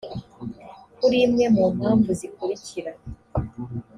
[0.97, 2.91] kuri imwe mu mpamvu zikurikira